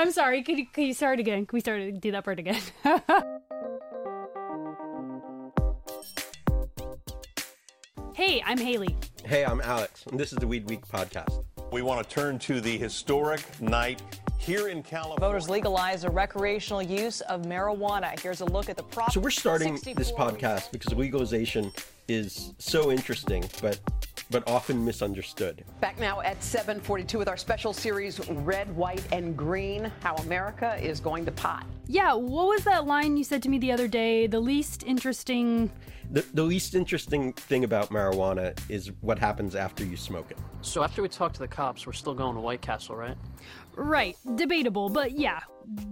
[0.00, 0.42] I'm sorry.
[0.42, 1.44] Can you, can you start again?
[1.44, 2.58] Can we start do that part again?
[8.14, 8.96] hey, I'm Haley.
[9.26, 11.44] Hey, I'm Alex, and this is the Weed Week podcast.
[11.70, 14.00] We want to turn to the historic night
[14.38, 15.20] here in California.
[15.20, 18.18] Voters legalize the recreational use of marijuana.
[18.18, 19.12] Here's a look at the process.
[19.12, 21.72] So we're starting this podcast because legalization
[22.08, 23.78] is so interesting, but
[24.30, 25.64] but often misunderstood.
[25.80, 31.00] Back now at 7:42 with our special series Red, White and Green: How America is
[31.00, 31.66] Going to Pot.
[31.90, 34.28] Yeah, what was that line you said to me the other day?
[34.28, 35.72] The least interesting
[36.12, 40.38] the, the least interesting thing about marijuana is what happens after you smoke it.
[40.60, 43.16] So after we talk to the cops, we're still going to White Castle, right?
[43.74, 45.40] Right, debatable, but yeah,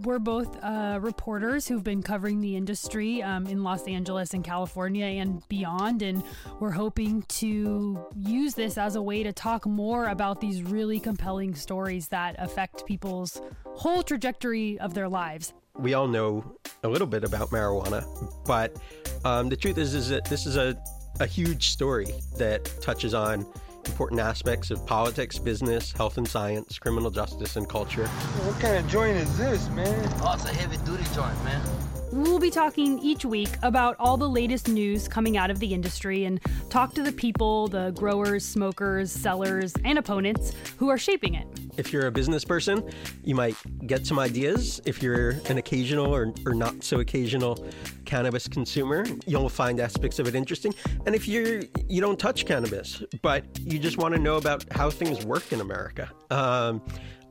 [0.03, 5.07] we're both uh, reporters who've been covering the industry um, in Los Angeles and California
[5.07, 6.23] and beyond, and
[6.59, 11.55] we're hoping to use this as a way to talk more about these really compelling
[11.55, 15.55] stories that affect people's whole trajectory of their lives.
[15.79, 16.45] We all know
[16.83, 18.05] a little bit about marijuana,
[18.45, 18.77] but
[19.25, 20.77] um, the truth is, is that this is a,
[21.21, 23.47] a huge story that touches on
[23.87, 28.07] important aspects of politics, business, health and science, criminal justice, and culture.
[28.07, 30.13] What kind of joint is this, man?
[30.23, 31.63] Oh, it's a heavy duty joint, man.
[32.11, 36.25] We'll be talking each week about all the latest news coming out of the industry
[36.25, 41.47] and talk to the people, the growers, smokers, sellers, and opponents who are shaping it.
[41.77, 42.83] If you're a business person,
[43.25, 44.81] you might get some ideas.
[44.87, 47.67] If you're an occasional or, or not so occasional
[48.07, 50.75] cannabis consumer, you'll find aspects of it interesting.
[51.05, 54.89] And if you're you don't touch cannabis, but you just want to know about how
[54.89, 56.83] things work in America, um,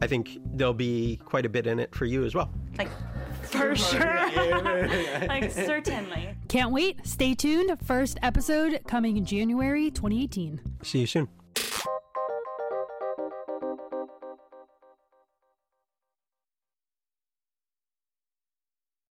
[0.02, 2.54] I think there'll be quite a bit in it for you as well.
[2.78, 2.90] Like
[3.48, 5.28] for sure.
[5.28, 6.36] like certainly.
[6.48, 7.06] Can't wait.
[7.06, 7.78] Stay tuned.
[7.86, 10.60] First episode coming in January 2018.
[10.84, 11.28] See you soon.